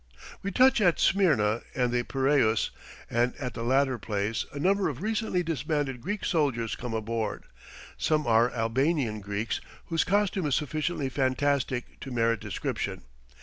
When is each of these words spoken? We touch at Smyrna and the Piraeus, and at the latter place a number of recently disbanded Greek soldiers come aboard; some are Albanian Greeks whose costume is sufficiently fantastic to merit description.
We 0.41 0.49
touch 0.51 0.81
at 0.81 0.99
Smyrna 0.99 1.61
and 1.75 1.91
the 1.91 2.01
Piraeus, 2.01 2.71
and 3.07 3.35
at 3.35 3.53
the 3.53 3.61
latter 3.61 3.99
place 3.99 4.47
a 4.51 4.57
number 4.57 4.89
of 4.89 5.03
recently 5.03 5.43
disbanded 5.43 6.01
Greek 6.01 6.25
soldiers 6.25 6.75
come 6.75 6.95
aboard; 6.95 7.43
some 7.99 8.25
are 8.25 8.51
Albanian 8.51 9.19
Greeks 9.21 9.61
whose 9.89 10.03
costume 10.03 10.47
is 10.47 10.55
sufficiently 10.55 11.09
fantastic 11.09 11.99
to 11.99 12.09
merit 12.09 12.39
description. 12.39 13.03